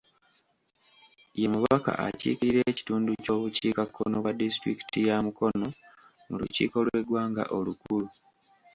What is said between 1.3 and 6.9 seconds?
Ye mubaka akiikirira ekitundu ky'obukiikakkono bwa disitulikiti ya Mukono mu lukiiko